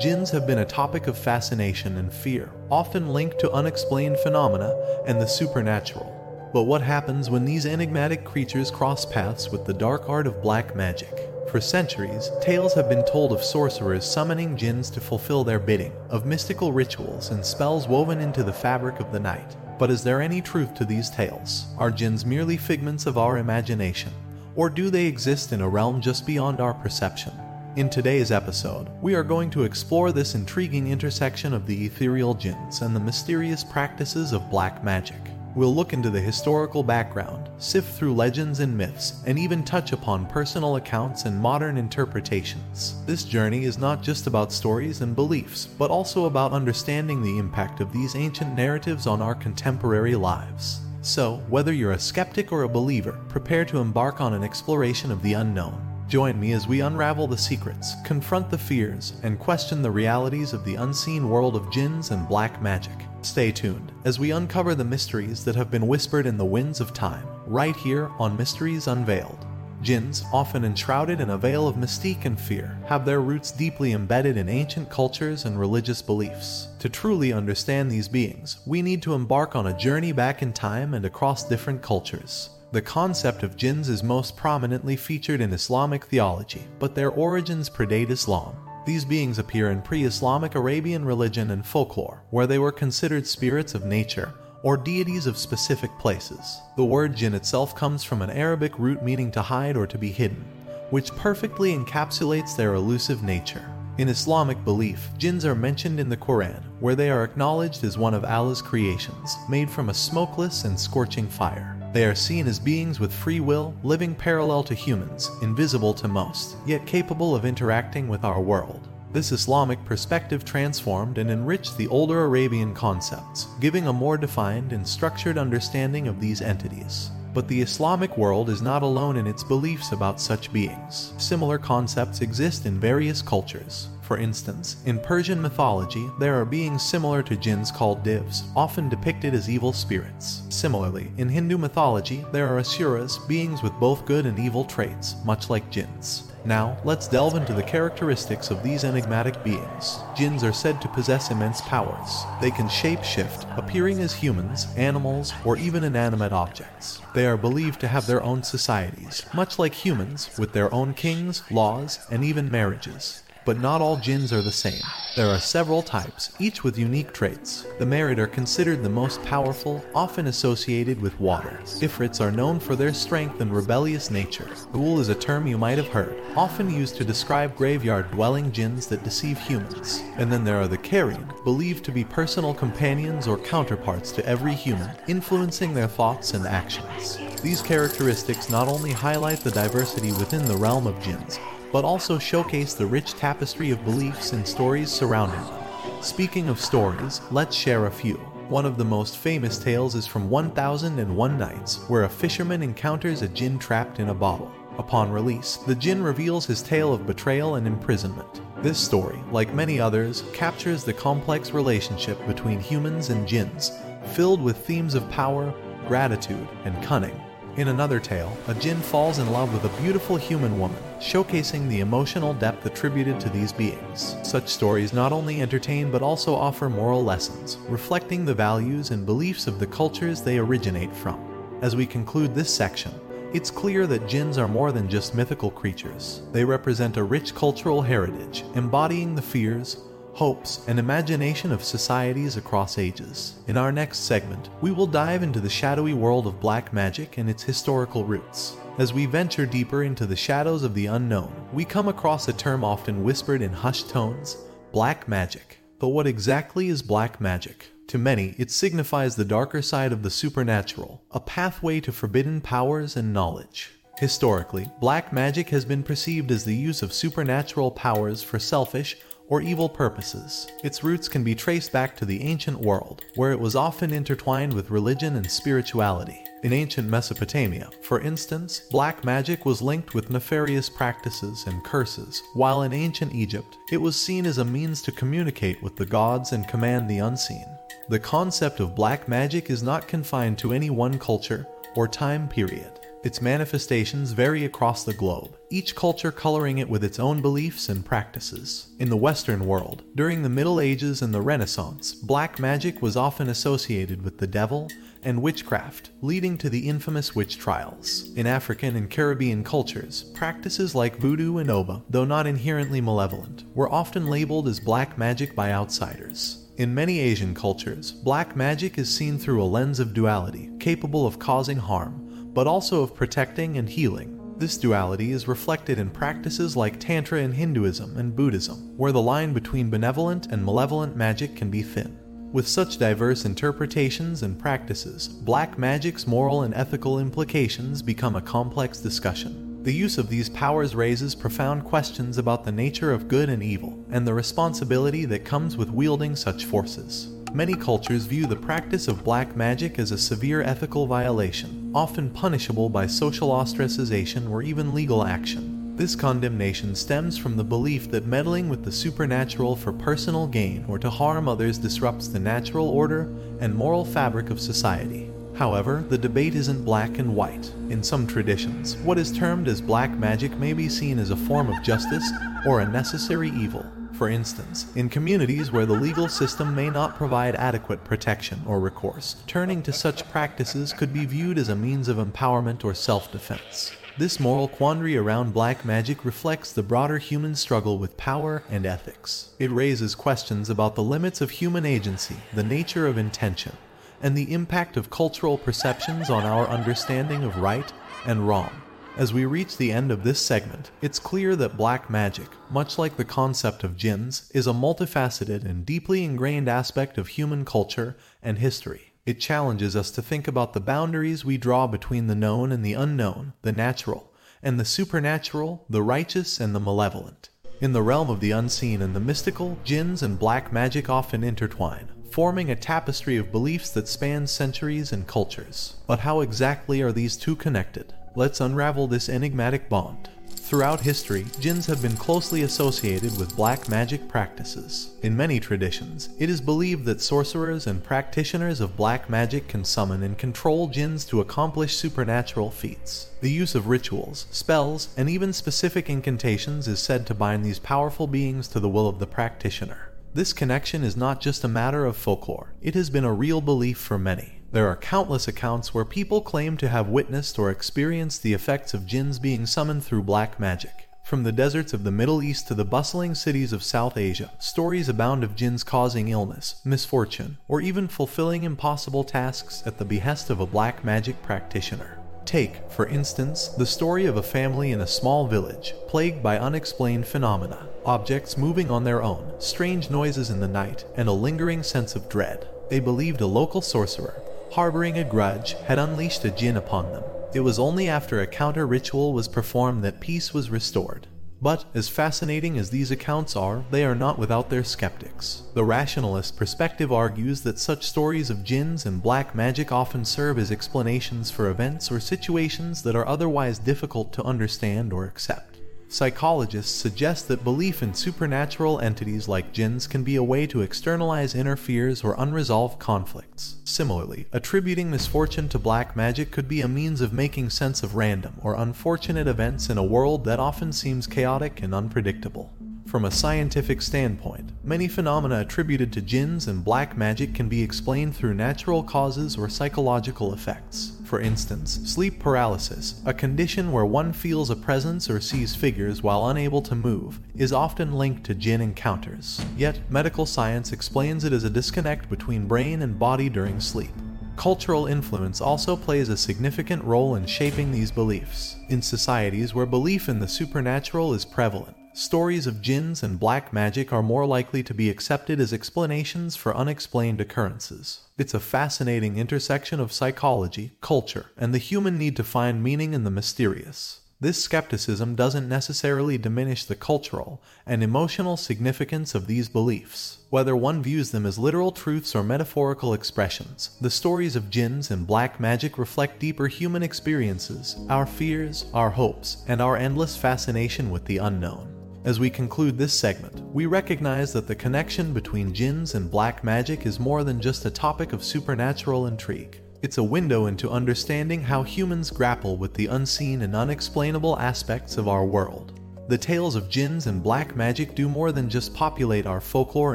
Jinns 0.00 0.32
have 0.32 0.44
been 0.44 0.58
a 0.58 0.64
topic 0.64 1.06
of 1.06 1.16
fascination 1.16 1.98
and 1.98 2.12
fear, 2.12 2.50
often 2.68 3.10
linked 3.12 3.38
to 3.38 3.52
unexplained 3.52 4.18
phenomena 4.18 4.76
and 5.06 5.20
the 5.20 5.26
supernatural. 5.28 6.50
But 6.52 6.64
what 6.64 6.82
happens 6.82 7.30
when 7.30 7.44
these 7.44 7.64
enigmatic 7.64 8.24
creatures 8.24 8.72
cross 8.72 9.06
paths 9.06 9.50
with 9.50 9.66
the 9.66 9.74
dark 9.74 10.08
art 10.08 10.26
of 10.26 10.42
black 10.42 10.74
magic? 10.74 11.27
For 11.50 11.62
centuries, 11.62 12.30
tales 12.42 12.74
have 12.74 12.90
been 12.90 13.06
told 13.06 13.32
of 13.32 13.42
sorcerers 13.42 14.04
summoning 14.04 14.54
jinns 14.54 14.90
to 14.90 15.00
fulfill 15.00 15.44
their 15.44 15.58
bidding, 15.58 15.92
of 16.10 16.26
mystical 16.26 16.72
rituals 16.72 17.30
and 17.30 17.42
spells 17.42 17.88
woven 17.88 18.20
into 18.20 18.42
the 18.42 18.52
fabric 18.52 19.00
of 19.00 19.12
the 19.12 19.20
night. 19.20 19.56
But 19.78 19.90
is 19.90 20.04
there 20.04 20.20
any 20.20 20.42
truth 20.42 20.74
to 20.74 20.84
these 20.84 21.08
tales? 21.08 21.68
Are 21.78 21.90
jinns 21.90 22.26
merely 22.26 22.58
figments 22.58 23.06
of 23.06 23.16
our 23.16 23.38
imagination? 23.38 24.12
Or 24.56 24.68
do 24.68 24.90
they 24.90 25.06
exist 25.06 25.54
in 25.54 25.62
a 25.62 25.68
realm 25.68 26.02
just 26.02 26.26
beyond 26.26 26.60
our 26.60 26.74
perception? 26.74 27.32
In 27.76 27.88
today's 27.88 28.30
episode, 28.30 28.90
we 29.00 29.14
are 29.14 29.24
going 29.24 29.48
to 29.52 29.64
explore 29.64 30.12
this 30.12 30.34
intriguing 30.34 30.88
intersection 30.88 31.54
of 31.54 31.66
the 31.66 31.86
ethereal 31.86 32.34
jinns 32.34 32.82
and 32.82 32.94
the 32.94 33.00
mysterious 33.00 33.64
practices 33.64 34.34
of 34.34 34.50
black 34.50 34.84
magic. 34.84 35.20
We'll 35.54 35.74
look 35.74 35.92
into 35.92 36.10
the 36.10 36.20
historical 36.20 36.82
background, 36.82 37.48
sift 37.58 37.96
through 37.96 38.14
legends 38.14 38.60
and 38.60 38.76
myths, 38.76 39.22
and 39.26 39.38
even 39.38 39.64
touch 39.64 39.92
upon 39.92 40.26
personal 40.26 40.76
accounts 40.76 41.24
and 41.24 41.40
modern 41.40 41.76
interpretations. 41.76 43.02
This 43.06 43.24
journey 43.24 43.64
is 43.64 43.78
not 43.78 44.02
just 44.02 44.26
about 44.26 44.52
stories 44.52 45.00
and 45.00 45.16
beliefs, 45.16 45.66
but 45.66 45.90
also 45.90 46.26
about 46.26 46.52
understanding 46.52 47.22
the 47.22 47.38
impact 47.38 47.80
of 47.80 47.92
these 47.92 48.14
ancient 48.14 48.54
narratives 48.54 49.06
on 49.06 49.22
our 49.22 49.34
contemporary 49.34 50.14
lives. 50.14 50.80
So, 51.00 51.42
whether 51.48 51.72
you're 51.72 51.92
a 51.92 51.98
skeptic 51.98 52.52
or 52.52 52.64
a 52.64 52.68
believer, 52.68 53.18
prepare 53.28 53.64
to 53.66 53.78
embark 53.78 54.20
on 54.20 54.34
an 54.34 54.44
exploration 54.44 55.10
of 55.10 55.22
the 55.22 55.32
unknown. 55.34 55.84
Join 56.08 56.40
me 56.40 56.52
as 56.52 56.66
we 56.66 56.80
unravel 56.80 57.26
the 57.26 57.36
secrets, 57.36 57.94
confront 58.04 58.50
the 58.50 58.58
fears, 58.58 59.12
and 59.22 59.38
question 59.38 59.82
the 59.82 59.90
realities 59.90 60.52
of 60.52 60.64
the 60.64 60.76
unseen 60.76 61.28
world 61.28 61.54
of 61.54 61.70
jinns 61.70 62.10
and 62.10 62.26
black 62.26 62.62
magic. 62.62 63.07
Stay 63.28 63.52
tuned 63.52 63.92
as 64.06 64.18
we 64.18 64.30
uncover 64.30 64.74
the 64.74 64.82
mysteries 64.82 65.44
that 65.44 65.54
have 65.54 65.70
been 65.70 65.86
whispered 65.86 66.24
in 66.24 66.38
the 66.38 66.46
winds 66.46 66.80
of 66.80 66.94
time, 66.94 67.26
right 67.46 67.76
here 67.76 68.10
on 68.18 68.38
Mysteries 68.38 68.86
Unveiled. 68.86 69.44
Jinns, 69.82 70.24
often 70.32 70.64
enshrouded 70.64 71.20
in 71.20 71.28
a 71.28 71.36
veil 71.36 71.68
of 71.68 71.76
mystique 71.76 72.24
and 72.24 72.40
fear, 72.40 72.80
have 72.86 73.04
their 73.04 73.20
roots 73.20 73.52
deeply 73.52 73.92
embedded 73.92 74.38
in 74.38 74.48
ancient 74.48 74.88
cultures 74.88 75.44
and 75.44 75.60
religious 75.60 76.00
beliefs. 76.00 76.68
To 76.78 76.88
truly 76.88 77.34
understand 77.34 77.90
these 77.90 78.08
beings, 78.08 78.60
we 78.64 78.80
need 78.80 79.02
to 79.02 79.12
embark 79.12 79.54
on 79.54 79.66
a 79.66 79.78
journey 79.78 80.12
back 80.12 80.40
in 80.40 80.54
time 80.54 80.94
and 80.94 81.04
across 81.04 81.46
different 81.46 81.82
cultures. 81.82 82.48
The 82.72 82.80
concept 82.80 83.42
of 83.42 83.58
jinns 83.58 83.90
is 83.90 84.02
most 84.02 84.38
prominently 84.38 84.96
featured 84.96 85.42
in 85.42 85.52
Islamic 85.52 86.06
theology, 86.06 86.66
but 86.78 86.94
their 86.94 87.10
origins 87.10 87.68
predate 87.68 88.08
Islam. 88.08 88.56
These 88.88 89.04
beings 89.04 89.38
appear 89.38 89.70
in 89.70 89.82
pre 89.82 90.04
Islamic 90.04 90.54
Arabian 90.54 91.04
religion 91.04 91.50
and 91.50 91.66
folklore, 91.66 92.22
where 92.30 92.46
they 92.46 92.58
were 92.58 92.72
considered 92.72 93.26
spirits 93.26 93.74
of 93.74 93.84
nature 93.84 94.32
or 94.62 94.78
deities 94.78 95.26
of 95.26 95.36
specific 95.36 95.90
places. 95.98 96.62
The 96.74 96.86
word 96.86 97.14
jinn 97.14 97.34
itself 97.34 97.76
comes 97.76 98.02
from 98.02 98.22
an 98.22 98.30
Arabic 98.30 98.78
root 98.78 99.02
meaning 99.02 99.30
to 99.32 99.42
hide 99.42 99.76
or 99.76 99.86
to 99.86 99.98
be 99.98 100.10
hidden, 100.10 100.42
which 100.88 101.14
perfectly 101.16 101.76
encapsulates 101.76 102.56
their 102.56 102.72
elusive 102.72 103.22
nature. 103.22 103.70
In 103.98 104.08
Islamic 104.08 104.64
belief, 104.64 105.10
jinns 105.18 105.44
are 105.44 105.54
mentioned 105.54 106.00
in 106.00 106.08
the 106.08 106.16
Quran, 106.16 106.62
where 106.80 106.94
they 106.94 107.10
are 107.10 107.24
acknowledged 107.24 107.84
as 107.84 107.98
one 107.98 108.14
of 108.14 108.24
Allah's 108.24 108.62
creations, 108.62 109.36
made 109.50 109.68
from 109.68 109.90
a 109.90 109.94
smokeless 109.94 110.64
and 110.64 110.80
scorching 110.80 111.28
fire. 111.28 111.77
They 111.98 112.04
are 112.04 112.14
seen 112.14 112.46
as 112.46 112.60
beings 112.60 113.00
with 113.00 113.12
free 113.12 113.40
will, 113.40 113.74
living 113.82 114.14
parallel 114.14 114.62
to 114.62 114.74
humans, 114.76 115.32
invisible 115.42 115.92
to 115.94 116.06
most, 116.06 116.56
yet 116.64 116.86
capable 116.86 117.34
of 117.34 117.44
interacting 117.44 118.06
with 118.06 118.22
our 118.22 118.40
world. 118.40 118.86
This 119.12 119.32
Islamic 119.32 119.84
perspective 119.84 120.44
transformed 120.44 121.18
and 121.18 121.28
enriched 121.28 121.76
the 121.76 121.88
older 121.88 122.22
Arabian 122.22 122.72
concepts, 122.72 123.48
giving 123.58 123.88
a 123.88 123.92
more 123.92 124.16
defined 124.16 124.72
and 124.72 124.86
structured 124.86 125.36
understanding 125.36 126.06
of 126.06 126.20
these 126.20 126.40
entities. 126.40 127.10
But 127.34 127.48
the 127.48 127.60
Islamic 127.60 128.16
world 128.16 128.48
is 128.48 128.62
not 128.62 128.84
alone 128.84 129.16
in 129.16 129.26
its 129.26 129.42
beliefs 129.42 129.90
about 129.90 130.20
such 130.20 130.52
beings. 130.52 131.12
Similar 131.18 131.58
concepts 131.58 132.20
exist 132.20 132.64
in 132.64 132.78
various 132.78 133.22
cultures. 133.22 133.88
For 134.08 134.16
instance, 134.16 134.76
in 134.86 135.00
Persian 135.00 135.42
mythology, 135.42 136.10
there 136.18 136.40
are 136.40 136.46
beings 136.46 136.82
similar 136.82 137.22
to 137.24 137.36
jinns 137.36 137.70
called 137.70 138.02
divs, 138.02 138.44
often 138.56 138.88
depicted 138.88 139.34
as 139.34 139.50
evil 139.50 139.70
spirits. 139.70 140.44
Similarly, 140.48 141.12
in 141.18 141.28
Hindu 141.28 141.58
mythology, 141.58 142.24
there 142.32 142.48
are 142.48 142.58
asuras, 142.58 143.18
beings 143.28 143.62
with 143.62 143.74
both 143.74 144.06
good 144.06 144.24
and 144.24 144.38
evil 144.38 144.64
traits, 144.64 145.16
much 145.26 145.50
like 145.50 145.68
jinns. 145.68 146.32
Now, 146.46 146.78
let's 146.84 147.06
delve 147.06 147.34
into 147.34 147.52
the 147.52 147.62
characteristics 147.62 148.50
of 148.50 148.62
these 148.62 148.82
enigmatic 148.82 149.44
beings. 149.44 149.98
Jinns 150.16 150.42
are 150.42 150.54
said 150.54 150.80
to 150.80 150.88
possess 150.88 151.30
immense 151.30 151.60
powers. 151.60 152.24
They 152.40 152.50
can 152.50 152.70
shape 152.70 153.04
shift, 153.04 153.46
appearing 153.58 154.00
as 154.00 154.14
humans, 154.14 154.68
animals, 154.78 155.34
or 155.44 155.58
even 155.58 155.84
inanimate 155.84 156.32
objects. 156.32 157.02
They 157.14 157.26
are 157.26 157.36
believed 157.36 157.78
to 157.80 157.88
have 157.88 158.06
their 158.06 158.22
own 158.22 158.42
societies, 158.42 159.26
much 159.34 159.58
like 159.58 159.74
humans, 159.74 160.30
with 160.38 160.54
their 160.54 160.72
own 160.72 160.94
kings, 160.94 161.42
laws, 161.50 161.98
and 162.10 162.24
even 162.24 162.50
marriages. 162.50 163.22
But 163.48 163.60
not 163.60 163.80
all 163.80 163.96
jinns 163.96 164.30
are 164.30 164.42
the 164.42 164.52
same. 164.52 164.82
There 165.16 165.30
are 165.30 165.40
several 165.40 165.80
types, 165.80 166.32
each 166.38 166.62
with 166.62 166.76
unique 166.76 167.14
traits. 167.14 167.66
The 167.78 167.86
Marid 167.86 168.18
are 168.18 168.26
considered 168.26 168.82
the 168.82 168.90
most 168.90 169.22
powerful, 169.22 169.82
often 169.94 170.26
associated 170.26 171.00
with 171.00 171.18
water. 171.18 171.58
Ifrits 171.64 172.20
are 172.20 172.30
known 172.30 172.60
for 172.60 172.76
their 172.76 172.92
strength 172.92 173.40
and 173.40 173.50
rebellious 173.50 174.10
nature. 174.10 174.50
Ghoul 174.70 175.00
is 175.00 175.08
a 175.08 175.14
term 175.14 175.46
you 175.46 175.56
might 175.56 175.78
have 175.78 175.88
heard, 175.88 176.14
often 176.36 176.70
used 176.70 176.96
to 176.96 177.06
describe 177.06 177.56
graveyard-dwelling 177.56 178.52
jinns 178.52 178.86
that 178.88 179.02
deceive 179.02 179.38
humans. 179.38 180.02
And 180.18 180.30
then 180.30 180.44
there 180.44 180.60
are 180.60 180.68
the 180.68 180.76
Qareen, 180.76 181.42
believed 181.42 181.86
to 181.86 181.90
be 181.90 182.04
personal 182.04 182.52
companions 182.52 183.26
or 183.26 183.38
counterparts 183.38 184.12
to 184.12 184.26
every 184.26 184.52
human, 184.52 184.90
influencing 185.06 185.72
their 185.72 185.88
thoughts 185.88 186.34
and 186.34 186.46
actions. 186.46 187.18
These 187.40 187.62
characteristics 187.62 188.50
not 188.50 188.68
only 188.68 188.92
highlight 188.92 189.40
the 189.40 189.50
diversity 189.52 190.12
within 190.12 190.44
the 190.44 190.56
realm 190.56 190.86
of 190.86 191.00
jinns, 191.00 191.40
but 191.72 191.84
also 191.84 192.18
showcase 192.18 192.74
the 192.74 192.86
rich 192.86 193.14
tapestry 193.14 193.70
of 193.70 193.84
beliefs 193.84 194.32
and 194.32 194.46
stories 194.46 194.90
surrounding 194.90 195.40
them. 195.40 196.02
Speaking 196.02 196.48
of 196.48 196.60
stories, 196.60 197.20
let's 197.30 197.56
share 197.56 197.86
a 197.86 197.90
few. 197.90 198.16
One 198.48 198.64
of 198.64 198.78
the 198.78 198.84
most 198.84 199.18
famous 199.18 199.58
tales 199.58 199.94
is 199.94 200.06
from 200.06 200.30
1001 200.30 201.38
Nights, 201.38 201.80
where 201.88 202.04
a 202.04 202.08
fisherman 202.08 202.62
encounters 202.62 203.22
a 203.22 203.28
jinn 203.28 203.58
trapped 203.58 203.98
in 203.98 204.08
a 204.08 204.14
bottle. 204.14 204.50
Upon 204.78 205.10
release, 205.10 205.56
the 205.56 205.74
jinn 205.74 206.02
reveals 206.02 206.46
his 206.46 206.62
tale 206.62 206.94
of 206.94 207.06
betrayal 207.06 207.56
and 207.56 207.66
imprisonment. 207.66 208.40
This 208.62 208.78
story, 208.78 209.22
like 209.32 209.52
many 209.52 209.80
others, 209.80 210.22
captures 210.32 210.84
the 210.84 210.92
complex 210.92 211.50
relationship 211.50 212.24
between 212.26 212.60
humans 212.60 213.10
and 213.10 213.26
jinns, 213.26 213.72
filled 214.14 214.40
with 214.40 214.56
themes 214.56 214.94
of 214.94 215.10
power, 215.10 215.52
gratitude, 215.86 216.48
and 216.64 216.82
cunning. 216.82 217.20
In 217.58 217.66
another 217.66 217.98
tale, 217.98 218.36
a 218.46 218.54
jinn 218.54 218.80
falls 218.80 219.18
in 219.18 219.32
love 219.32 219.52
with 219.52 219.64
a 219.64 219.82
beautiful 219.82 220.14
human 220.14 220.60
woman, 220.60 220.80
showcasing 221.00 221.68
the 221.68 221.80
emotional 221.80 222.32
depth 222.32 222.64
attributed 222.66 223.18
to 223.18 223.28
these 223.30 223.52
beings. 223.52 224.14
Such 224.22 224.46
stories 224.46 224.92
not 224.92 225.10
only 225.12 225.42
entertain 225.42 225.90
but 225.90 226.00
also 226.00 226.36
offer 226.36 226.70
moral 226.70 227.02
lessons, 227.02 227.58
reflecting 227.68 228.24
the 228.24 228.32
values 228.32 228.92
and 228.92 229.04
beliefs 229.04 229.48
of 229.48 229.58
the 229.58 229.66
cultures 229.66 230.22
they 230.22 230.38
originate 230.38 230.94
from. 230.94 231.18
As 231.60 231.74
we 231.74 231.84
conclude 231.84 232.32
this 232.32 232.54
section, 232.54 232.92
it's 233.32 233.50
clear 233.50 233.88
that 233.88 234.06
jinns 234.06 234.38
are 234.38 234.46
more 234.46 234.70
than 234.70 234.88
just 234.88 235.16
mythical 235.16 235.50
creatures. 235.50 236.22
They 236.30 236.44
represent 236.44 236.96
a 236.96 237.02
rich 237.02 237.34
cultural 237.34 237.82
heritage, 237.82 238.44
embodying 238.54 239.16
the 239.16 239.20
fears, 239.20 239.78
hopes, 240.18 240.64
and 240.66 240.80
imagination 240.80 241.52
of 241.52 241.62
societies 241.62 242.36
across 242.36 242.76
ages. 242.76 243.36
In 243.46 243.56
our 243.56 243.70
next 243.70 244.00
segment, 244.00 244.48
we 244.60 244.72
will 244.72 244.88
dive 244.88 245.22
into 245.22 245.38
the 245.38 245.48
shadowy 245.48 245.94
world 245.94 246.26
of 246.26 246.40
black 246.40 246.72
magic 246.72 247.18
and 247.18 247.30
its 247.30 247.44
historical 247.44 248.04
roots. 248.04 248.56
As 248.78 248.92
we 248.92 249.06
venture 249.06 249.46
deeper 249.46 249.84
into 249.84 250.06
the 250.06 250.16
shadows 250.16 250.64
of 250.64 250.74
the 250.74 250.86
unknown, 250.86 251.32
we 251.52 251.64
come 251.64 251.86
across 251.86 252.26
a 252.26 252.32
term 252.32 252.64
often 252.64 253.04
whispered 253.04 253.42
in 253.42 253.52
hushed 253.52 253.90
tones 253.90 254.38
black 254.72 255.06
magic. 255.06 255.58
But 255.78 255.90
what 255.90 256.08
exactly 256.08 256.66
is 256.66 256.82
black 256.82 257.20
magic? 257.20 257.68
To 257.86 257.96
many, 257.96 258.34
it 258.38 258.50
signifies 258.50 259.14
the 259.14 259.24
darker 259.24 259.62
side 259.62 259.92
of 259.92 260.02
the 260.02 260.10
supernatural, 260.10 261.00
a 261.12 261.20
pathway 261.20 261.78
to 261.82 261.92
forbidden 261.92 262.40
powers 262.40 262.96
and 262.96 263.12
knowledge. 263.12 263.70
Historically, 263.98 264.70
black 264.80 265.12
magic 265.12 265.48
has 265.50 265.64
been 265.64 265.82
perceived 265.82 266.30
as 266.30 266.44
the 266.44 266.54
use 266.54 266.82
of 266.82 266.92
supernatural 266.92 267.70
powers 267.72 268.22
for 268.22 268.38
selfish 268.38 268.96
or 269.28 269.40
evil 269.40 269.68
purposes. 269.68 270.46
Its 270.62 270.82
roots 270.82 271.08
can 271.08 271.22
be 271.22 271.34
traced 271.34 271.72
back 271.72 271.96
to 271.96 272.04
the 272.04 272.22
ancient 272.22 272.58
world, 272.58 273.04
where 273.14 273.32
it 273.32 273.40
was 273.40 273.54
often 273.56 273.92
intertwined 273.92 274.52
with 274.52 274.70
religion 274.70 275.16
and 275.16 275.30
spirituality. 275.30 276.24
In 276.44 276.52
ancient 276.52 276.88
Mesopotamia, 276.88 277.68
for 277.82 278.00
instance, 278.00 278.60
black 278.70 279.04
magic 279.04 279.44
was 279.44 279.60
linked 279.60 279.92
with 279.92 280.10
nefarious 280.10 280.68
practices 280.68 281.44
and 281.48 281.64
curses, 281.64 282.22
while 282.34 282.62
in 282.62 282.72
ancient 282.72 283.12
Egypt, 283.12 283.58
it 283.72 283.78
was 283.78 284.00
seen 284.00 284.24
as 284.24 284.38
a 284.38 284.44
means 284.44 284.80
to 284.82 284.92
communicate 284.92 285.60
with 285.62 285.74
the 285.74 285.86
gods 285.86 286.32
and 286.32 286.46
command 286.46 286.88
the 286.88 286.98
unseen. 286.98 287.46
The 287.88 287.98
concept 287.98 288.60
of 288.60 288.76
black 288.76 289.08
magic 289.08 289.50
is 289.50 289.62
not 289.62 289.88
confined 289.88 290.38
to 290.38 290.52
any 290.52 290.70
one 290.70 290.98
culture 290.98 291.46
or 291.74 291.88
time 291.88 292.28
period. 292.28 292.77
Its 293.04 293.22
manifestations 293.22 294.10
vary 294.10 294.44
across 294.44 294.82
the 294.82 294.92
globe, 294.92 295.36
each 295.50 295.76
culture 295.76 296.10
coloring 296.10 296.58
it 296.58 296.68
with 296.68 296.82
its 296.82 296.98
own 296.98 297.22
beliefs 297.22 297.68
and 297.68 297.84
practices. 297.84 298.68
In 298.80 298.90
the 298.90 298.96
Western 298.96 299.46
world, 299.46 299.84
during 299.94 300.22
the 300.22 300.28
Middle 300.28 300.60
Ages 300.60 301.00
and 301.00 301.14
the 301.14 301.22
Renaissance, 301.22 301.94
black 301.94 302.40
magic 302.40 302.82
was 302.82 302.96
often 302.96 303.28
associated 303.28 304.02
with 304.02 304.18
the 304.18 304.26
devil 304.26 304.68
and 305.04 305.22
witchcraft, 305.22 305.90
leading 306.02 306.36
to 306.38 306.50
the 306.50 306.68
infamous 306.68 307.14
witch 307.14 307.38
trials. 307.38 308.12
In 308.16 308.26
African 308.26 308.74
and 308.74 308.90
Caribbean 308.90 309.44
cultures, 309.44 310.02
practices 310.14 310.74
like 310.74 310.96
voodoo 310.96 311.38
and 311.38 311.50
Obeah, 311.50 311.82
though 311.88 312.04
not 312.04 312.26
inherently 312.26 312.80
malevolent, 312.80 313.44
were 313.54 313.72
often 313.72 314.08
labeled 314.08 314.48
as 314.48 314.58
black 314.58 314.98
magic 314.98 315.36
by 315.36 315.52
outsiders. 315.52 316.46
In 316.56 316.74
many 316.74 316.98
Asian 316.98 317.36
cultures, 317.36 317.92
black 317.92 318.34
magic 318.34 318.76
is 318.76 318.92
seen 318.92 319.16
through 319.16 319.40
a 319.40 319.44
lens 319.44 319.78
of 319.78 319.94
duality, 319.94 320.50
capable 320.58 321.06
of 321.06 321.20
causing 321.20 321.58
harm, 321.58 322.07
but 322.38 322.46
also 322.46 322.84
of 322.84 322.94
protecting 322.94 323.58
and 323.58 323.68
healing. 323.68 324.16
This 324.36 324.56
duality 324.56 325.10
is 325.10 325.26
reflected 325.26 325.76
in 325.76 325.90
practices 325.90 326.56
like 326.56 326.78
Tantra 326.78 327.20
in 327.20 327.32
Hinduism 327.32 327.96
and 327.96 328.14
Buddhism, 328.14 328.76
where 328.76 328.92
the 328.92 329.02
line 329.02 329.32
between 329.32 329.70
benevolent 329.70 330.26
and 330.26 330.44
malevolent 330.44 330.94
magic 330.94 331.34
can 331.34 331.50
be 331.50 331.64
thin. 331.64 331.98
With 332.32 332.46
such 332.46 332.78
diverse 332.78 333.24
interpretations 333.24 334.22
and 334.22 334.38
practices, 334.38 335.08
black 335.08 335.58
magic's 335.58 336.06
moral 336.06 336.42
and 336.42 336.54
ethical 336.54 337.00
implications 337.00 337.82
become 337.82 338.14
a 338.14 338.22
complex 338.22 338.78
discussion. 338.78 339.60
The 339.64 339.74
use 339.74 339.98
of 339.98 340.08
these 340.08 340.28
powers 340.28 340.76
raises 340.76 341.16
profound 341.16 341.64
questions 341.64 342.18
about 342.18 342.44
the 342.44 342.52
nature 342.52 342.92
of 342.92 343.08
good 343.08 343.28
and 343.28 343.42
evil, 343.42 343.84
and 343.90 344.06
the 344.06 344.14
responsibility 344.14 345.06
that 345.06 345.24
comes 345.24 345.56
with 345.56 345.70
wielding 345.70 346.14
such 346.14 346.44
forces. 346.44 347.08
Many 347.34 347.54
cultures 347.54 348.06
view 348.06 348.26
the 348.26 348.36
practice 348.36 348.88
of 348.88 349.04
black 349.04 349.36
magic 349.36 349.78
as 349.78 349.92
a 349.92 349.98
severe 349.98 350.40
ethical 350.40 350.86
violation, 350.86 351.70
often 351.74 352.08
punishable 352.10 352.70
by 352.70 352.86
social 352.86 353.28
ostracization 353.28 354.30
or 354.30 354.42
even 354.42 354.74
legal 354.74 355.04
action. 355.04 355.76
This 355.76 355.94
condemnation 355.94 356.74
stems 356.74 357.18
from 357.18 357.36
the 357.36 357.44
belief 357.44 357.90
that 357.90 358.06
meddling 358.06 358.48
with 358.48 358.64
the 358.64 358.72
supernatural 358.72 359.56
for 359.56 359.72
personal 359.72 360.26
gain 360.26 360.64
or 360.66 360.78
to 360.78 360.88
harm 360.88 361.28
others 361.28 361.58
disrupts 361.58 362.08
the 362.08 362.18
natural 362.18 362.68
order 362.68 363.14
and 363.40 363.54
moral 363.54 363.84
fabric 363.84 364.30
of 364.30 364.40
society. 364.40 365.10
However, 365.36 365.84
the 365.88 365.98
debate 365.98 366.34
isn't 366.34 366.64
black 366.64 366.98
and 366.98 367.14
white. 367.14 367.52
In 367.68 367.82
some 367.82 368.06
traditions, 368.06 368.76
what 368.78 368.98
is 368.98 369.12
termed 369.12 369.46
as 369.46 369.60
black 369.60 369.96
magic 369.96 370.36
may 370.38 370.54
be 370.54 370.68
seen 370.68 370.98
as 370.98 371.10
a 371.10 371.16
form 371.16 371.48
of 371.48 371.62
justice 371.62 372.10
or 372.46 372.60
a 372.60 372.68
necessary 372.68 373.30
evil. 373.30 373.64
For 373.98 374.08
instance, 374.08 374.66
in 374.76 374.90
communities 374.90 375.50
where 375.50 375.66
the 375.66 375.72
legal 375.72 376.06
system 376.06 376.54
may 376.54 376.70
not 376.70 376.94
provide 376.94 377.34
adequate 377.34 377.82
protection 377.82 378.40
or 378.46 378.60
recourse, 378.60 379.16
turning 379.26 379.60
to 379.64 379.72
such 379.72 380.08
practices 380.08 380.72
could 380.72 380.92
be 380.92 381.04
viewed 381.04 381.36
as 381.36 381.48
a 381.48 381.56
means 381.56 381.88
of 381.88 381.96
empowerment 381.96 382.64
or 382.64 382.74
self 382.74 383.10
defense. 383.10 383.72
This 383.98 384.20
moral 384.20 384.46
quandary 384.46 384.96
around 384.96 385.34
black 385.34 385.64
magic 385.64 386.04
reflects 386.04 386.52
the 386.52 386.62
broader 386.62 386.98
human 386.98 387.34
struggle 387.34 387.76
with 387.76 387.96
power 387.96 388.44
and 388.48 388.64
ethics. 388.64 389.30
It 389.40 389.50
raises 389.50 389.96
questions 389.96 390.48
about 390.48 390.76
the 390.76 390.84
limits 390.84 391.20
of 391.20 391.30
human 391.30 391.66
agency, 391.66 392.18
the 392.32 392.44
nature 392.44 392.86
of 392.86 392.98
intention, 392.98 393.56
and 394.00 394.16
the 394.16 394.32
impact 394.32 394.76
of 394.76 394.90
cultural 394.90 395.36
perceptions 395.36 396.08
on 396.08 396.24
our 396.24 396.46
understanding 396.46 397.24
of 397.24 397.38
right 397.38 397.72
and 398.06 398.28
wrong. 398.28 398.62
As 398.98 399.12
we 399.12 399.26
reach 399.26 399.56
the 399.56 399.70
end 399.70 399.92
of 399.92 400.02
this 400.02 400.18
segment, 400.18 400.72
it's 400.82 400.98
clear 400.98 401.36
that 401.36 401.56
black 401.56 401.88
magic, 401.88 402.26
much 402.50 402.78
like 402.78 402.96
the 402.96 403.04
concept 403.04 403.62
of 403.62 403.76
jinns, 403.76 404.28
is 404.34 404.48
a 404.48 404.52
multifaceted 404.52 405.44
and 405.44 405.64
deeply 405.64 406.02
ingrained 406.02 406.48
aspect 406.48 406.98
of 406.98 407.06
human 407.06 407.44
culture 407.44 407.96
and 408.24 408.38
history. 408.38 408.94
It 409.06 409.20
challenges 409.20 409.76
us 409.76 409.92
to 409.92 410.02
think 410.02 410.26
about 410.26 410.52
the 410.52 410.58
boundaries 410.58 411.24
we 411.24 411.38
draw 411.38 411.68
between 411.68 412.08
the 412.08 412.16
known 412.16 412.50
and 412.50 412.64
the 412.64 412.72
unknown, 412.72 413.34
the 413.42 413.52
natural, 413.52 414.12
and 414.42 414.58
the 414.58 414.64
supernatural, 414.64 415.64
the 415.70 415.84
righteous 415.84 416.40
and 416.40 416.52
the 416.52 416.58
malevolent. 416.58 417.28
In 417.60 417.74
the 417.74 417.82
realm 417.82 418.10
of 418.10 418.18
the 418.18 418.32
unseen 418.32 418.82
and 418.82 418.96
the 418.96 419.00
mystical, 419.00 419.58
jinns 419.62 420.02
and 420.02 420.18
black 420.18 420.52
magic 420.52 420.90
often 420.90 421.22
intertwine, 421.22 421.88
forming 422.10 422.50
a 422.50 422.56
tapestry 422.56 423.16
of 423.16 423.30
beliefs 423.30 423.70
that 423.70 423.86
spans 423.86 424.32
centuries 424.32 424.92
and 424.92 425.06
cultures. 425.06 425.76
But 425.86 426.00
how 426.00 426.20
exactly 426.20 426.82
are 426.82 426.90
these 426.90 427.16
two 427.16 427.36
connected? 427.36 427.94
Let's 428.14 428.40
unravel 428.40 428.86
this 428.86 429.08
enigmatic 429.08 429.68
bond. 429.68 430.08
Throughout 430.48 430.80
history, 430.80 431.26
jinns 431.40 431.66
have 431.66 431.82
been 431.82 431.96
closely 431.96 432.40
associated 432.40 433.18
with 433.18 433.36
black 433.36 433.68
magic 433.68 434.08
practices. 434.08 434.92
In 435.02 435.14
many 435.14 435.38
traditions, 435.38 436.08
it 436.18 436.30
is 436.30 436.40
believed 436.40 436.86
that 436.86 437.02
sorcerers 437.02 437.66
and 437.66 437.84
practitioners 437.84 438.60
of 438.60 438.74
black 438.74 439.10
magic 439.10 439.46
can 439.46 439.62
summon 439.62 440.02
and 440.02 440.16
control 440.16 440.68
jinns 440.68 441.04
to 441.04 441.20
accomplish 441.20 441.76
supernatural 441.76 442.50
feats. 442.50 443.10
The 443.20 443.30
use 443.30 443.54
of 443.54 443.66
rituals, 443.66 444.24
spells, 444.30 444.88
and 444.96 445.10
even 445.10 445.34
specific 445.34 445.90
incantations 445.90 446.66
is 446.66 446.80
said 446.80 447.06
to 447.08 447.14
bind 447.14 447.44
these 447.44 447.58
powerful 447.58 448.06
beings 448.06 448.48
to 448.48 448.58
the 448.58 448.70
will 448.70 448.88
of 448.88 449.00
the 449.00 449.06
practitioner. 449.06 449.92
This 450.14 450.32
connection 450.32 450.82
is 450.82 450.96
not 450.96 451.20
just 451.20 451.44
a 451.44 451.48
matter 451.48 451.84
of 451.84 451.94
folklore, 451.94 452.54
it 452.62 452.74
has 452.74 452.88
been 452.88 453.04
a 453.04 453.12
real 453.12 453.42
belief 453.42 453.76
for 453.76 453.98
many. 453.98 454.37
There 454.50 454.68
are 454.68 454.76
countless 454.76 455.28
accounts 455.28 455.74
where 455.74 455.84
people 455.84 456.22
claim 456.22 456.56
to 456.56 456.70
have 456.70 456.88
witnessed 456.88 457.38
or 457.38 457.50
experienced 457.50 458.22
the 458.22 458.32
effects 458.32 458.72
of 458.72 458.86
jinns 458.86 459.18
being 459.18 459.44
summoned 459.44 459.84
through 459.84 460.04
black 460.04 460.40
magic. 460.40 460.88
From 461.04 461.22
the 461.22 461.32
deserts 461.32 461.74
of 461.74 461.84
the 461.84 461.90
Middle 461.90 462.22
East 462.22 462.48
to 462.48 462.54
the 462.54 462.64
bustling 462.64 463.14
cities 463.14 463.52
of 463.52 463.62
South 463.62 463.98
Asia, 463.98 464.32
stories 464.38 464.88
abound 464.88 465.22
of 465.22 465.36
jinns 465.36 465.62
causing 465.62 466.08
illness, 466.08 466.62
misfortune, 466.64 467.36
or 467.46 467.60
even 467.60 467.88
fulfilling 467.88 468.42
impossible 468.42 469.04
tasks 469.04 469.62
at 469.66 469.76
the 469.76 469.84
behest 469.84 470.30
of 470.30 470.40
a 470.40 470.46
black 470.46 470.82
magic 470.82 471.22
practitioner. 471.22 471.98
Take, 472.24 472.70
for 472.70 472.86
instance, 472.86 473.48
the 473.48 473.66
story 473.66 474.06
of 474.06 474.16
a 474.16 474.22
family 474.22 474.72
in 474.72 474.80
a 474.80 474.86
small 474.86 475.26
village, 475.26 475.74
plagued 475.88 476.22
by 476.22 476.38
unexplained 476.38 477.06
phenomena, 477.06 477.68
objects 477.84 478.38
moving 478.38 478.70
on 478.70 478.84
their 478.84 479.02
own, 479.02 479.30
strange 479.38 479.90
noises 479.90 480.30
in 480.30 480.40
the 480.40 480.48
night, 480.48 480.86
and 480.96 481.06
a 481.06 481.12
lingering 481.12 481.62
sense 481.62 481.94
of 481.94 482.08
dread. 482.08 482.48
They 482.70 482.80
believed 482.80 483.22
a 483.22 483.26
local 483.26 483.62
sorcerer, 483.62 484.22
harboring 484.52 484.98
a 484.98 485.04
grudge, 485.04 485.54
had 485.66 485.78
unleashed 485.78 486.24
a 486.24 486.30
jinn 486.30 486.56
upon 486.56 486.92
them, 486.92 487.04
it 487.34 487.40
was 487.40 487.58
only 487.58 487.88
after 487.88 488.20
a 488.20 488.26
counter 488.26 488.66
ritual 488.66 489.12
was 489.12 489.28
performed 489.28 489.84
that 489.84 490.00
peace 490.00 490.32
was 490.32 490.50
restored. 490.50 491.06
But, 491.40 491.66
as 491.72 491.88
fascinating 491.88 492.58
as 492.58 492.70
these 492.70 492.90
accounts 492.90 493.36
are, 493.36 493.62
they 493.70 493.84
are 493.84 493.94
not 493.94 494.18
without 494.18 494.50
their 494.50 494.64
skeptics. 494.64 495.42
The 495.54 495.62
rationalist 495.62 496.36
perspective 496.36 496.90
argues 496.92 497.42
that 497.42 497.60
such 497.60 497.86
stories 497.86 498.28
of 498.28 498.42
jinns 498.42 498.84
and 498.86 499.00
black 499.00 499.36
magic 499.36 499.70
often 499.70 500.04
serve 500.04 500.38
as 500.38 500.50
explanations 500.50 501.30
for 501.30 501.48
events 501.48 501.92
or 501.92 502.00
situations 502.00 502.82
that 502.82 502.96
are 502.96 503.06
otherwise 503.06 503.60
difficult 503.60 504.12
to 504.14 504.24
understand 504.24 504.92
or 504.92 505.04
accept. 505.04 505.57
Psychologists 505.90 506.74
suggest 506.74 507.28
that 507.28 507.42
belief 507.42 507.82
in 507.82 507.94
supernatural 507.94 508.78
entities 508.80 509.26
like 509.26 509.54
jinns 509.54 509.86
can 509.86 510.04
be 510.04 510.16
a 510.16 510.22
way 510.22 510.46
to 510.46 510.60
externalize 510.60 511.34
inner 511.34 511.56
fears 511.56 512.04
or 512.04 512.14
unresolved 512.18 512.78
conflicts. 512.78 513.56
Similarly, 513.64 514.26
attributing 514.30 514.90
misfortune 514.90 515.48
to 515.48 515.58
black 515.58 515.96
magic 515.96 516.30
could 516.30 516.46
be 516.46 516.60
a 516.60 516.68
means 516.68 517.00
of 517.00 517.14
making 517.14 517.48
sense 517.48 517.82
of 517.82 517.96
random 517.96 518.34
or 518.42 518.54
unfortunate 518.54 519.26
events 519.26 519.70
in 519.70 519.78
a 519.78 519.82
world 519.82 520.26
that 520.26 520.38
often 520.38 520.74
seems 520.74 521.06
chaotic 521.06 521.62
and 521.62 521.74
unpredictable. 521.74 522.52
From 522.84 523.06
a 523.06 523.10
scientific 523.10 523.80
standpoint, 523.80 524.52
many 524.62 524.88
phenomena 524.88 525.40
attributed 525.40 525.90
to 525.94 526.02
jinns 526.02 526.48
and 526.48 526.62
black 526.64 526.98
magic 526.98 527.34
can 527.34 527.48
be 527.48 527.62
explained 527.62 528.14
through 528.14 528.34
natural 528.34 528.82
causes 528.82 529.38
or 529.38 529.48
psychological 529.48 530.34
effects. 530.34 530.97
For 531.08 531.20
instance, 531.22 531.80
sleep 531.90 532.18
paralysis, 532.18 533.00
a 533.06 533.14
condition 533.14 533.72
where 533.72 533.86
one 533.86 534.12
feels 534.12 534.50
a 534.50 534.54
presence 534.54 535.08
or 535.08 535.22
sees 535.22 535.54
figures 535.54 536.02
while 536.02 536.28
unable 536.28 536.60
to 536.60 536.74
move, 536.74 537.18
is 537.34 537.50
often 537.50 537.94
linked 537.94 538.24
to 538.24 538.34
jinn 538.34 538.60
encounters. 538.60 539.40
Yet, 539.56 539.80
medical 539.90 540.26
science 540.26 540.70
explains 540.70 541.24
it 541.24 541.32
as 541.32 541.44
a 541.44 541.50
disconnect 541.50 542.10
between 542.10 542.46
brain 542.46 542.82
and 542.82 542.98
body 542.98 543.30
during 543.30 543.58
sleep. 543.58 543.94
Cultural 544.36 544.86
influence 544.86 545.40
also 545.40 545.76
plays 545.76 546.10
a 546.10 546.16
significant 546.18 546.84
role 546.84 547.14
in 547.14 547.24
shaping 547.24 547.72
these 547.72 547.90
beliefs. 547.90 548.56
In 548.68 548.82
societies 548.82 549.54
where 549.54 549.64
belief 549.64 550.10
in 550.10 550.20
the 550.20 550.28
supernatural 550.28 551.14
is 551.14 551.24
prevalent, 551.24 551.77
stories 551.98 552.46
of 552.46 552.62
jinns 552.62 553.02
and 553.02 553.18
black 553.18 553.52
magic 553.52 553.92
are 553.92 554.04
more 554.04 554.24
likely 554.24 554.62
to 554.62 554.72
be 554.72 554.88
accepted 554.88 555.40
as 555.40 555.52
explanations 555.52 556.36
for 556.36 556.56
unexplained 556.56 557.20
occurrences. 557.20 558.02
It's 558.16 558.34
a 558.34 558.40
fascinating 558.40 559.16
intersection 559.16 559.80
of 559.80 559.92
psychology, 559.92 560.72
culture, 560.80 561.32
and 561.36 561.52
the 561.52 561.58
human 561.58 561.98
need 561.98 562.14
to 562.16 562.22
find 562.22 562.62
meaning 562.62 562.94
in 562.94 563.02
the 563.02 563.10
mysterious. 563.10 564.00
This 564.20 564.42
skepticism 564.42 565.14
doesn't 565.14 565.48
necessarily 565.48 566.18
diminish 566.18 566.64
the 566.64 566.74
cultural 566.74 567.40
and 567.66 567.82
emotional 567.82 568.36
significance 568.36 569.14
of 569.14 569.26
these 569.26 569.48
beliefs. 569.48 570.18
Whether 570.30 570.56
one 570.56 570.82
views 570.82 571.12
them 571.12 571.26
as 571.26 571.38
literal 571.38 571.70
truths 571.72 572.16
or 572.16 572.24
metaphorical 572.24 572.94
expressions, 572.94 573.70
the 573.80 573.90
stories 573.90 574.34
of 574.34 574.50
jinns 574.50 574.90
and 574.90 575.06
black 575.06 575.38
magic 575.38 575.78
reflect 575.78 576.18
deeper 576.18 576.48
human 576.48 576.82
experiences, 576.82 577.76
our 577.88 578.06
fears, 578.06 578.66
our 578.74 578.90
hopes, 578.90 579.44
and 579.46 579.60
our 579.62 579.76
endless 579.76 580.16
fascination 580.16 580.90
with 580.90 581.04
the 581.04 581.18
unknown. 581.18 581.77
As 582.08 582.18
we 582.18 582.30
conclude 582.30 582.78
this 582.78 582.98
segment, 582.98 583.38
we 583.52 583.66
recognize 583.66 584.32
that 584.32 584.46
the 584.46 584.54
connection 584.54 585.12
between 585.12 585.52
jinns 585.52 585.94
and 585.94 586.10
black 586.10 586.42
magic 586.42 586.86
is 586.86 586.98
more 586.98 587.22
than 587.22 587.38
just 587.38 587.66
a 587.66 587.70
topic 587.70 588.14
of 588.14 588.24
supernatural 588.24 589.08
intrigue. 589.08 589.60
It's 589.82 589.98
a 589.98 590.02
window 590.02 590.46
into 590.46 590.70
understanding 590.70 591.42
how 591.42 591.64
humans 591.64 592.10
grapple 592.10 592.56
with 592.56 592.72
the 592.72 592.86
unseen 592.86 593.42
and 593.42 593.54
unexplainable 593.54 594.38
aspects 594.38 594.96
of 594.96 595.06
our 595.06 595.26
world. 595.26 595.77
The 596.08 596.16
tales 596.16 596.54
of 596.54 596.70
jinns 596.70 597.06
and 597.06 597.22
black 597.22 597.54
magic 597.54 597.94
do 597.94 598.08
more 598.08 598.32
than 598.32 598.48
just 598.48 598.72
populate 598.72 599.26
our 599.26 599.42
folklore 599.42 599.94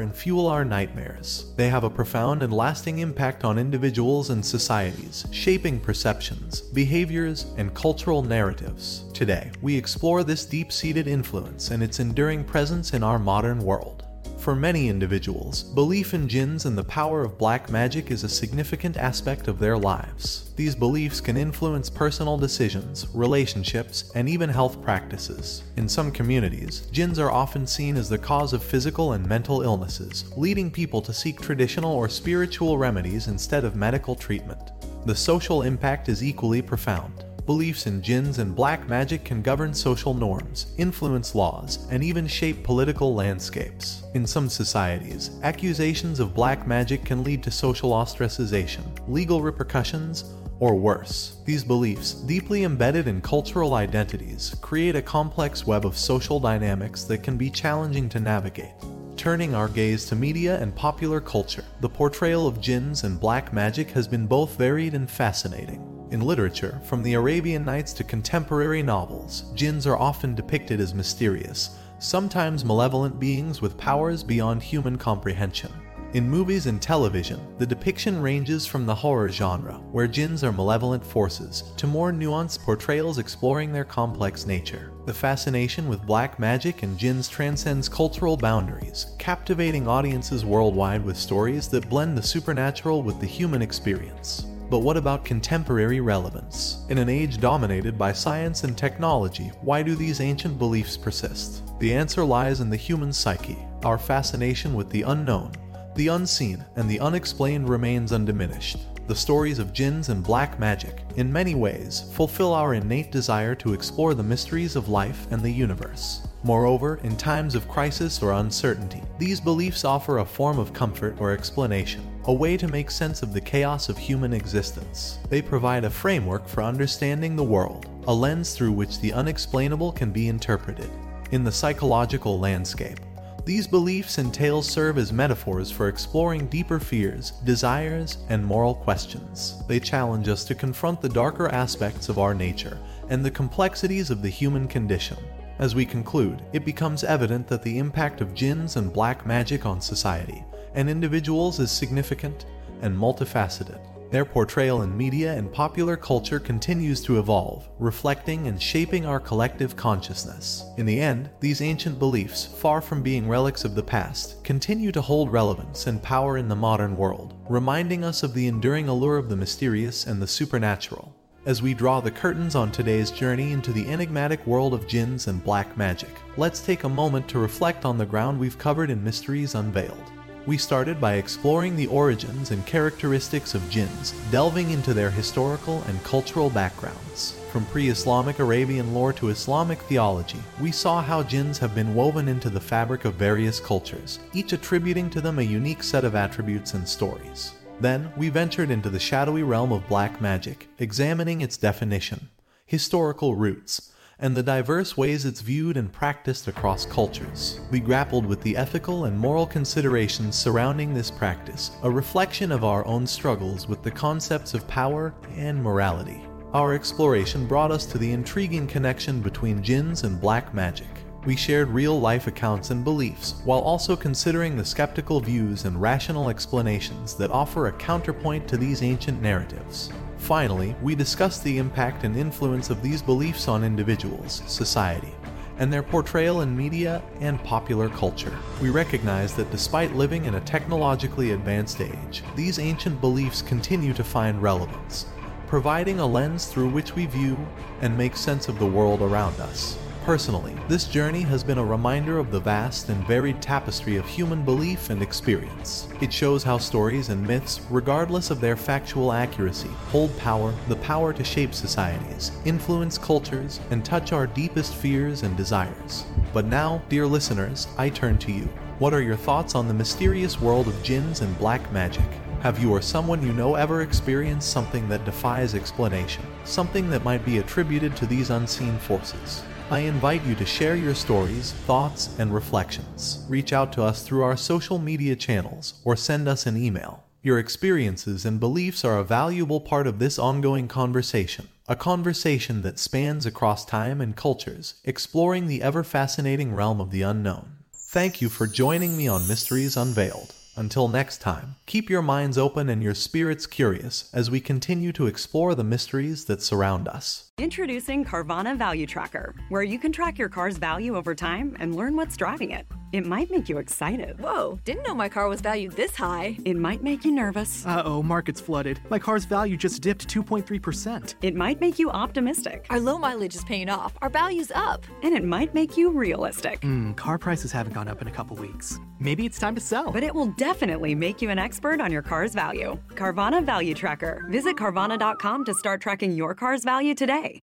and 0.00 0.14
fuel 0.14 0.46
our 0.46 0.64
nightmares. 0.64 1.52
They 1.56 1.68
have 1.68 1.82
a 1.82 1.90
profound 1.90 2.44
and 2.44 2.52
lasting 2.52 3.00
impact 3.00 3.42
on 3.42 3.58
individuals 3.58 4.30
and 4.30 4.46
societies, 4.46 5.26
shaping 5.32 5.80
perceptions, 5.80 6.60
behaviors, 6.60 7.46
and 7.56 7.74
cultural 7.74 8.22
narratives. 8.22 9.06
Today, 9.12 9.50
we 9.60 9.76
explore 9.76 10.22
this 10.22 10.46
deep 10.46 10.70
seated 10.70 11.08
influence 11.08 11.72
and 11.72 11.82
its 11.82 11.98
enduring 11.98 12.44
presence 12.44 12.94
in 12.94 13.02
our 13.02 13.18
modern 13.18 13.58
world. 13.58 14.03
For 14.44 14.54
many 14.54 14.90
individuals, 14.90 15.62
belief 15.62 16.12
in 16.12 16.28
jinns 16.28 16.66
and 16.66 16.76
the 16.76 16.84
power 16.84 17.24
of 17.24 17.38
black 17.38 17.70
magic 17.70 18.10
is 18.10 18.24
a 18.24 18.28
significant 18.28 18.98
aspect 18.98 19.48
of 19.48 19.58
their 19.58 19.78
lives. 19.78 20.52
These 20.54 20.74
beliefs 20.74 21.18
can 21.18 21.38
influence 21.38 21.88
personal 21.88 22.36
decisions, 22.36 23.06
relationships, 23.14 24.12
and 24.14 24.28
even 24.28 24.50
health 24.50 24.82
practices. 24.82 25.62
In 25.78 25.88
some 25.88 26.12
communities, 26.12 26.80
jinns 26.92 27.18
are 27.18 27.30
often 27.30 27.66
seen 27.66 27.96
as 27.96 28.10
the 28.10 28.18
cause 28.18 28.52
of 28.52 28.62
physical 28.62 29.14
and 29.14 29.26
mental 29.26 29.62
illnesses, 29.62 30.26
leading 30.36 30.70
people 30.70 31.00
to 31.00 31.14
seek 31.14 31.40
traditional 31.40 31.92
or 31.92 32.06
spiritual 32.06 32.76
remedies 32.76 33.28
instead 33.28 33.64
of 33.64 33.76
medical 33.76 34.14
treatment. 34.14 34.72
The 35.06 35.16
social 35.16 35.62
impact 35.62 36.10
is 36.10 36.22
equally 36.22 36.60
profound. 36.60 37.24
Beliefs 37.46 37.86
in 37.86 38.00
jinns 38.00 38.38
and 38.38 38.56
black 38.56 38.88
magic 38.88 39.22
can 39.22 39.42
govern 39.42 39.74
social 39.74 40.14
norms, 40.14 40.72
influence 40.78 41.34
laws, 41.34 41.86
and 41.90 42.02
even 42.02 42.26
shape 42.26 42.64
political 42.64 43.14
landscapes. 43.14 44.02
In 44.14 44.26
some 44.26 44.48
societies, 44.48 45.30
accusations 45.42 46.20
of 46.20 46.34
black 46.34 46.66
magic 46.66 47.04
can 47.04 47.22
lead 47.22 47.42
to 47.42 47.50
social 47.50 47.90
ostracization, 47.90 48.82
legal 49.08 49.42
repercussions, 49.42 50.24
or 50.58 50.74
worse. 50.74 51.36
These 51.44 51.64
beliefs, 51.64 52.14
deeply 52.14 52.64
embedded 52.64 53.08
in 53.08 53.20
cultural 53.20 53.74
identities, 53.74 54.56
create 54.62 54.96
a 54.96 55.02
complex 55.02 55.66
web 55.66 55.84
of 55.84 55.98
social 55.98 56.40
dynamics 56.40 57.04
that 57.04 57.22
can 57.22 57.36
be 57.36 57.50
challenging 57.50 58.08
to 58.08 58.20
navigate. 58.20 58.72
Turning 59.18 59.54
our 59.54 59.68
gaze 59.68 60.06
to 60.06 60.16
media 60.16 60.58
and 60.62 60.74
popular 60.74 61.20
culture, 61.20 61.64
the 61.82 61.88
portrayal 61.90 62.46
of 62.46 62.60
jinns 62.62 63.04
and 63.04 63.20
black 63.20 63.52
magic 63.52 63.90
has 63.90 64.08
been 64.08 64.26
both 64.26 64.56
varied 64.56 64.94
and 64.94 65.10
fascinating. 65.10 65.93
In 66.14 66.20
literature, 66.20 66.80
from 66.84 67.02
the 67.02 67.14
Arabian 67.14 67.64
Nights 67.64 67.92
to 67.94 68.04
contemporary 68.04 68.84
novels, 68.84 69.46
jinns 69.52 69.84
are 69.84 69.96
often 69.96 70.36
depicted 70.36 70.78
as 70.78 70.94
mysterious, 70.94 71.76
sometimes 71.98 72.64
malevolent 72.64 73.18
beings 73.18 73.60
with 73.60 73.76
powers 73.76 74.22
beyond 74.22 74.62
human 74.62 74.96
comprehension. 74.96 75.72
In 76.12 76.30
movies 76.30 76.66
and 76.66 76.80
television, 76.80 77.40
the 77.58 77.66
depiction 77.66 78.22
ranges 78.22 78.64
from 78.64 78.86
the 78.86 78.94
horror 78.94 79.28
genre, 79.28 79.74
where 79.90 80.06
jinns 80.06 80.44
are 80.44 80.52
malevolent 80.52 81.04
forces, 81.04 81.64
to 81.78 81.88
more 81.88 82.12
nuanced 82.12 82.60
portrayals 82.60 83.18
exploring 83.18 83.72
their 83.72 83.84
complex 83.84 84.46
nature. 84.46 84.92
The 85.06 85.12
fascination 85.12 85.88
with 85.88 86.06
black 86.06 86.38
magic 86.38 86.84
and 86.84 86.96
jinns 86.96 87.28
transcends 87.28 87.88
cultural 87.88 88.36
boundaries, 88.36 89.06
captivating 89.18 89.88
audiences 89.88 90.44
worldwide 90.44 91.04
with 91.04 91.16
stories 91.16 91.66
that 91.70 91.90
blend 91.90 92.16
the 92.16 92.22
supernatural 92.22 93.02
with 93.02 93.18
the 93.18 93.26
human 93.26 93.62
experience. 93.62 94.46
But 94.70 94.80
what 94.80 94.96
about 94.96 95.24
contemporary 95.24 96.00
relevance? 96.00 96.84
In 96.88 96.98
an 96.98 97.08
age 97.08 97.38
dominated 97.38 97.98
by 97.98 98.12
science 98.12 98.64
and 98.64 98.76
technology, 98.76 99.52
why 99.60 99.82
do 99.82 99.94
these 99.94 100.20
ancient 100.20 100.58
beliefs 100.58 100.96
persist? 100.96 101.62
The 101.78 101.94
answer 101.94 102.24
lies 102.24 102.60
in 102.60 102.70
the 102.70 102.76
human 102.76 103.12
psyche. 103.12 103.58
Our 103.84 103.98
fascination 103.98 104.74
with 104.74 104.90
the 104.90 105.02
unknown, 105.02 105.52
the 105.94 106.08
unseen, 106.08 106.64
and 106.76 106.88
the 106.88 107.00
unexplained 107.00 107.68
remains 107.68 108.12
undiminished. 108.12 108.78
The 109.06 109.14
stories 109.14 109.58
of 109.58 109.74
jinns 109.74 110.08
and 110.08 110.24
black 110.24 110.58
magic, 110.58 111.02
in 111.16 111.30
many 111.30 111.54
ways, 111.54 112.10
fulfill 112.14 112.54
our 112.54 112.72
innate 112.72 113.12
desire 113.12 113.54
to 113.56 113.74
explore 113.74 114.14
the 114.14 114.22
mysteries 114.22 114.76
of 114.76 114.88
life 114.88 115.26
and 115.30 115.42
the 115.42 115.50
universe. 115.50 116.26
Moreover, 116.44 117.00
in 117.02 117.16
times 117.16 117.54
of 117.54 117.68
crisis 117.68 118.22
or 118.22 118.32
uncertainty, 118.32 119.02
these 119.18 119.40
beliefs 119.40 119.82
offer 119.82 120.18
a 120.18 120.24
form 120.26 120.58
of 120.58 120.74
comfort 120.74 121.16
or 121.18 121.32
explanation, 121.32 122.06
a 122.26 122.34
way 122.34 122.58
to 122.58 122.68
make 122.68 122.90
sense 122.90 123.22
of 123.22 123.32
the 123.32 123.40
chaos 123.40 123.88
of 123.88 123.96
human 123.96 124.34
existence. 124.34 125.18
They 125.30 125.40
provide 125.40 125.84
a 125.84 125.90
framework 125.90 126.46
for 126.46 126.62
understanding 126.62 127.34
the 127.34 127.42
world, 127.42 127.86
a 128.06 128.12
lens 128.12 128.54
through 128.54 128.72
which 128.72 129.00
the 129.00 129.14
unexplainable 129.14 129.92
can 129.92 130.10
be 130.10 130.28
interpreted. 130.28 130.90
In 131.30 131.44
the 131.44 131.52
psychological 131.52 132.38
landscape, 132.38 133.00
these 133.46 133.66
beliefs 133.66 134.18
and 134.18 134.32
tales 134.32 134.68
serve 134.68 134.98
as 134.98 135.12
metaphors 135.12 135.70
for 135.70 135.88
exploring 135.88 136.46
deeper 136.48 136.78
fears, 136.78 137.32
desires, 137.44 138.18
and 138.28 138.44
moral 138.44 138.74
questions. 138.74 139.62
They 139.66 139.80
challenge 139.80 140.28
us 140.28 140.44
to 140.44 140.54
confront 140.54 141.00
the 141.00 141.08
darker 141.08 141.48
aspects 141.48 142.10
of 142.10 142.18
our 142.18 142.34
nature 142.34 142.78
and 143.08 143.24
the 143.24 143.30
complexities 143.30 144.10
of 144.10 144.20
the 144.20 144.30
human 144.30 144.68
condition. 144.68 145.18
As 145.58 145.74
we 145.74 145.86
conclude, 145.86 146.42
it 146.52 146.64
becomes 146.64 147.04
evident 147.04 147.46
that 147.46 147.62
the 147.62 147.78
impact 147.78 148.20
of 148.20 148.34
jinns 148.34 148.76
and 148.76 148.92
black 148.92 149.24
magic 149.24 149.66
on 149.66 149.80
society 149.80 150.44
and 150.74 150.90
individuals 150.90 151.60
is 151.60 151.70
significant 151.70 152.46
and 152.82 152.96
multifaceted. 152.96 153.80
Their 154.10 154.24
portrayal 154.24 154.82
in 154.82 154.96
media 154.96 155.34
and 155.34 155.52
popular 155.52 155.96
culture 155.96 156.38
continues 156.38 157.00
to 157.02 157.18
evolve, 157.18 157.68
reflecting 157.78 158.46
and 158.46 158.62
shaping 158.62 159.06
our 159.06 159.18
collective 159.18 159.74
consciousness. 159.74 160.64
In 160.76 160.86
the 160.86 161.00
end, 161.00 161.30
these 161.40 161.60
ancient 161.60 161.98
beliefs, 161.98 162.46
far 162.46 162.80
from 162.80 163.02
being 163.02 163.28
relics 163.28 163.64
of 163.64 163.74
the 163.74 163.82
past, 163.82 164.44
continue 164.44 164.92
to 164.92 165.00
hold 165.00 165.32
relevance 165.32 165.86
and 165.88 166.02
power 166.02 166.36
in 166.36 166.48
the 166.48 166.54
modern 166.54 166.96
world, 166.96 167.34
reminding 167.48 168.04
us 168.04 168.22
of 168.22 168.34
the 168.34 168.46
enduring 168.46 168.88
allure 168.88 169.16
of 169.16 169.28
the 169.28 169.36
mysterious 169.36 170.06
and 170.06 170.22
the 170.22 170.28
supernatural. 170.28 171.12
As 171.46 171.60
we 171.60 171.74
draw 171.74 172.00
the 172.00 172.10
curtains 172.10 172.54
on 172.54 172.72
today's 172.72 173.10
journey 173.10 173.52
into 173.52 173.70
the 173.70 173.86
enigmatic 173.86 174.46
world 174.46 174.72
of 174.72 174.86
jinns 174.86 175.26
and 175.26 175.44
black 175.44 175.76
magic, 175.76 176.08
let's 176.38 176.64
take 176.64 176.84
a 176.84 176.88
moment 176.88 177.28
to 177.28 177.38
reflect 177.38 177.84
on 177.84 177.98
the 177.98 178.06
ground 178.06 178.40
we've 178.40 178.56
covered 178.56 178.88
in 178.88 179.04
Mysteries 179.04 179.54
Unveiled. 179.54 180.10
We 180.46 180.56
started 180.56 181.02
by 181.02 181.14
exploring 181.14 181.76
the 181.76 181.86
origins 181.88 182.50
and 182.50 182.64
characteristics 182.64 183.54
of 183.54 183.68
jinns, 183.68 184.12
delving 184.30 184.70
into 184.70 184.94
their 184.94 185.10
historical 185.10 185.82
and 185.82 186.02
cultural 186.02 186.48
backgrounds. 186.48 187.38
From 187.52 187.66
pre 187.66 187.90
Islamic 187.90 188.38
Arabian 188.38 188.94
lore 188.94 189.12
to 189.12 189.28
Islamic 189.28 189.80
theology, 189.80 190.40
we 190.62 190.72
saw 190.72 191.02
how 191.02 191.22
jinns 191.22 191.58
have 191.58 191.74
been 191.74 191.94
woven 191.94 192.26
into 192.26 192.48
the 192.48 192.58
fabric 192.58 193.04
of 193.04 193.16
various 193.16 193.60
cultures, 193.60 194.18
each 194.32 194.54
attributing 194.54 195.10
to 195.10 195.20
them 195.20 195.38
a 195.38 195.42
unique 195.42 195.82
set 195.82 196.06
of 196.06 196.14
attributes 196.14 196.72
and 196.72 196.88
stories. 196.88 197.52
Then, 197.80 198.12
we 198.16 198.28
ventured 198.28 198.70
into 198.70 198.90
the 198.90 198.98
shadowy 198.98 199.42
realm 199.42 199.72
of 199.72 199.88
black 199.88 200.20
magic, 200.20 200.68
examining 200.78 201.40
its 201.40 201.56
definition, 201.56 202.28
historical 202.66 203.34
roots, 203.34 203.92
and 204.18 204.36
the 204.36 204.42
diverse 204.42 204.96
ways 204.96 205.24
it's 205.24 205.40
viewed 205.40 205.76
and 205.76 205.92
practiced 205.92 206.46
across 206.46 206.86
cultures. 206.86 207.60
We 207.70 207.80
grappled 207.80 208.24
with 208.26 208.40
the 208.42 208.56
ethical 208.56 209.06
and 209.06 209.18
moral 209.18 209.46
considerations 209.46 210.36
surrounding 210.36 210.94
this 210.94 211.10
practice, 211.10 211.72
a 211.82 211.90
reflection 211.90 212.52
of 212.52 212.64
our 212.64 212.86
own 212.86 213.06
struggles 213.06 213.68
with 213.68 213.82
the 213.82 213.90
concepts 213.90 214.54
of 214.54 214.68
power 214.68 215.12
and 215.36 215.62
morality. 215.62 216.22
Our 216.52 216.74
exploration 216.74 217.46
brought 217.46 217.72
us 217.72 217.84
to 217.86 217.98
the 217.98 218.12
intriguing 218.12 218.68
connection 218.68 219.20
between 219.20 219.62
jinns 219.62 220.04
and 220.04 220.20
black 220.20 220.54
magic. 220.54 221.03
We 221.26 221.36
shared 221.36 221.70
real 221.70 221.98
life 221.98 222.26
accounts 222.26 222.70
and 222.70 222.84
beliefs, 222.84 223.36
while 223.44 223.60
also 223.60 223.96
considering 223.96 224.56
the 224.56 224.64
skeptical 224.64 225.20
views 225.20 225.64
and 225.64 225.80
rational 225.80 226.28
explanations 226.28 227.14
that 227.14 227.30
offer 227.30 227.66
a 227.66 227.72
counterpoint 227.72 228.46
to 228.48 228.58
these 228.58 228.82
ancient 228.82 229.22
narratives. 229.22 229.90
Finally, 230.18 230.76
we 230.82 230.94
discussed 230.94 231.42
the 231.42 231.56
impact 231.56 232.04
and 232.04 232.14
influence 232.14 232.68
of 232.68 232.82
these 232.82 233.00
beliefs 233.00 233.48
on 233.48 233.64
individuals, 233.64 234.42
society, 234.46 235.14
and 235.56 235.72
their 235.72 235.82
portrayal 235.82 236.42
in 236.42 236.54
media 236.54 237.00
and 237.20 237.42
popular 237.42 237.88
culture. 237.88 238.36
We 238.60 238.68
recognize 238.68 239.32
that 239.34 239.50
despite 239.50 239.94
living 239.94 240.26
in 240.26 240.34
a 240.34 240.40
technologically 240.42 241.30
advanced 241.30 241.80
age, 241.80 242.22
these 242.36 242.58
ancient 242.58 243.00
beliefs 243.00 243.40
continue 243.40 243.94
to 243.94 244.04
find 244.04 244.42
relevance, 244.42 245.06
providing 245.46 246.00
a 246.00 246.06
lens 246.06 246.48
through 246.48 246.68
which 246.68 246.94
we 246.94 247.06
view 247.06 247.38
and 247.80 247.96
make 247.96 248.14
sense 248.14 248.48
of 248.48 248.58
the 248.58 248.66
world 248.66 249.00
around 249.00 249.40
us. 249.40 249.78
Personally, 250.04 250.54
this 250.68 250.84
journey 250.84 251.22
has 251.22 251.42
been 251.42 251.56
a 251.56 251.64
reminder 251.64 252.18
of 252.18 252.30
the 252.30 252.38
vast 252.38 252.90
and 252.90 253.06
varied 253.06 253.40
tapestry 253.40 253.96
of 253.96 254.04
human 254.06 254.44
belief 254.44 254.90
and 254.90 255.00
experience. 255.00 255.88
It 256.02 256.12
shows 256.12 256.42
how 256.42 256.58
stories 256.58 257.08
and 257.08 257.26
myths, 257.26 257.62
regardless 257.70 258.30
of 258.30 258.38
their 258.38 258.54
factual 258.54 259.14
accuracy, 259.14 259.70
hold 259.88 260.14
power, 260.18 260.52
the 260.68 260.76
power 260.76 261.14
to 261.14 261.24
shape 261.24 261.54
societies, 261.54 262.32
influence 262.44 262.98
cultures, 262.98 263.60
and 263.70 263.82
touch 263.82 264.12
our 264.12 264.26
deepest 264.26 264.74
fears 264.74 265.22
and 265.22 265.38
desires. 265.38 266.04
But 266.34 266.44
now, 266.44 266.82
dear 266.90 267.06
listeners, 267.06 267.66
I 267.78 267.88
turn 267.88 268.18
to 268.18 268.32
you. 268.32 268.46
What 268.80 268.92
are 268.92 269.00
your 269.00 269.16
thoughts 269.16 269.54
on 269.54 269.68
the 269.68 269.72
mysterious 269.72 270.38
world 270.38 270.68
of 270.68 270.82
jinns 270.82 271.22
and 271.22 271.38
black 271.38 271.72
magic? 271.72 272.04
Have 272.42 272.62
you 272.62 272.70
or 272.72 272.82
someone 272.82 273.26
you 273.26 273.32
know 273.32 273.54
ever 273.54 273.80
experienced 273.80 274.50
something 274.50 274.86
that 274.90 275.06
defies 275.06 275.54
explanation? 275.54 276.26
Something 276.44 276.90
that 276.90 277.04
might 277.04 277.24
be 277.24 277.38
attributed 277.38 277.96
to 277.96 278.04
these 278.04 278.28
unseen 278.28 278.76
forces? 278.76 279.42
I 279.70 279.78
invite 279.78 280.22
you 280.26 280.34
to 280.34 280.44
share 280.44 280.76
your 280.76 280.94
stories, 280.94 281.52
thoughts, 281.52 282.14
and 282.18 282.34
reflections. 282.34 283.24
Reach 283.30 283.54
out 283.54 283.72
to 283.72 283.82
us 283.82 284.02
through 284.02 284.22
our 284.22 284.36
social 284.36 284.78
media 284.78 285.16
channels 285.16 285.80
or 285.84 285.96
send 285.96 286.28
us 286.28 286.44
an 286.44 286.62
email. 286.62 287.02
Your 287.22 287.38
experiences 287.38 288.26
and 288.26 288.38
beliefs 288.38 288.84
are 288.84 288.98
a 288.98 289.04
valuable 289.04 289.62
part 289.62 289.86
of 289.86 289.98
this 289.98 290.18
ongoing 290.18 290.68
conversation, 290.68 291.48
a 291.66 291.74
conversation 291.74 292.60
that 292.60 292.78
spans 292.78 293.24
across 293.24 293.64
time 293.64 294.02
and 294.02 294.14
cultures, 294.14 294.74
exploring 294.84 295.46
the 295.46 295.62
ever 295.62 295.82
fascinating 295.82 296.54
realm 296.54 296.78
of 296.78 296.90
the 296.90 297.00
unknown. 297.00 297.56
Thank 297.72 298.20
you 298.20 298.28
for 298.28 298.46
joining 298.46 298.98
me 298.98 299.08
on 299.08 299.26
Mysteries 299.26 299.78
Unveiled. 299.78 300.34
Until 300.56 300.86
next 300.86 301.18
time, 301.18 301.56
keep 301.66 301.90
your 301.90 302.02
minds 302.02 302.38
open 302.38 302.68
and 302.68 302.82
your 302.82 302.94
spirits 302.94 303.46
curious 303.46 304.08
as 304.12 304.30
we 304.30 304.40
continue 304.40 304.92
to 304.92 305.06
explore 305.06 305.54
the 305.54 305.64
mysteries 305.64 306.26
that 306.26 306.42
surround 306.42 306.86
us. 306.86 307.30
Introducing 307.38 308.04
Carvana 308.04 308.56
Value 308.56 308.86
Tracker, 308.86 309.34
where 309.48 309.64
you 309.64 309.78
can 309.78 309.90
track 309.90 310.16
your 310.18 310.28
car's 310.28 310.56
value 310.56 310.96
over 310.96 311.14
time 311.14 311.56
and 311.58 311.74
learn 311.74 311.96
what's 311.96 312.16
driving 312.16 312.52
it. 312.52 312.64
It 312.92 313.04
might 313.04 313.28
make 313.28 313.48
you 313.48 313.58
excited. 313.58 314.20
Whoa, 314.20 314.60
didn't 314.64 314.84
know 314.84 314.94
my 314.94 315.08
car 315.08 315.26
was 315.26 315.40
valued 315.40 315.72
this 315.72 315.96
high. 315.96 316.38
It 316.44 316.56
might 316.56 316.84
make 316.84 317.04
you 317.04 317.10
nervous. 317.10 317.66
Uh 317.66 317.82
oh, 317.84 318.04
market's 318.04 318.40
flooded. 318.40 318.78
My 318.88 319.00
car's 319.00 319.24
value 319.24 319.56
just 319.56 319.82
dipped 319.82 320.06
2.3%. 320.06 321.16
It 321.22 321.34
might 321.34 321.60
make 321.60 321.80
you 321.80 321.90
optimistic. 321.90 322.66
Our 322.70 322.78
low 322.78 322.96
mileage 322.98 323.34
is 323.34 323.42
paying 323.42 323.68
off. 323.68 323.94
Our 324.00 324.10
value's 324.10 324.52
up. 324.54 324.86
And 325.02 325.12
it 325.12 325.24
might 325.24 325.54
make 325.54 325.76
you 325.76 325.90
realistic. 325.90 326.62
Hmm, 326.62 326.92
car 326.92 327.18
prices 327.18 327.50
haven't 327.50 327.72
gone 327.72 327.88
up 327.88 328.00
in 328.00 328.06
a 328.06 328.12
couple 328.12 328.36
weeks. 328.36 328.78
Maybe 328.98 329.26
it's 329.26 329.38
time 329.38 329.54
to 329.54 329.60
sell. 329.60 329.90
But 329.90 330.02
it 330.02 330.14
will 330.14 330.32
definitely 330.38 330.94
make 330.94 331.20
you 331.20 331.28
an 331.30 331.38
expert 331.38 331.80
on 331.80 331.92
your 331.92 332.02
car's 332.02 332.34
value. 332.34 332.78
Carvana 332.90 333.44
Value 333.44 333.74
Tracker. 333.74 334.26
Visit 334.30 334.56
Carvana.com 334.56 335.44
to 335.44 335.54
start 335.54 335.80
tracking 335.80 336.12
your 336.12 336.34
car's 336.34 336.64
value 336.64 336.94
today. 336.94 337.40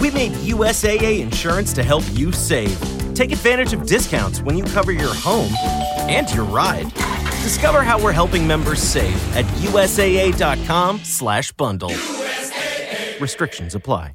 We 0.00 0.10
made 0.12 0.32
USAA 0.32 1.20
insurance 1.20 1.72
to 1.74 1.82
help 1.82 2.04
you 2.12 2.32
save. 2.32 2.78
Take 3.14 3.32
advantage 3.32 3.72
of 3.72 3.86
discounts 3.86 4.40
when 4.40 4.56
you 4.56 4.64
cover 4.64 4.92
your 4.92 5.14
home 5.14 5.52
and 6.08 6.32
your 6.32 6.44
ride. 6.44 6.92
Discover 7.42 7.82
how 7.82 8.00
we're 8.00 8.12
helping 8.12 8.46
members 8.46 8.80
save 8.80 9.36
at 9.36 9.44
USAA.com/bundle. 9.62 11.90
USAA. 11.90 13.20
Restrictions 13.20 13.74
apply. 13.74 14.06